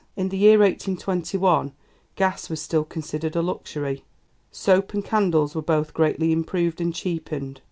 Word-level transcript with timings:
In 0.15 0.29
the 0.29 0.37
year 0.39 0.57
1821 0.57 1.73
gas 2.15 2.49
was 2.49 2.59
still 2.59 2.83
considered 2.83 3.35
a 3.35 3.43
luxury; 3.43 4.03
soap 4.49 4.95
and 4.95 5.05
candles 5.05 5.53
were 5.53 5.61
both 5.61 5.93
greatly 5.93 6.31
improved 6.31 6.81
and 6.81 6.91
cheapened. 6.91 7.59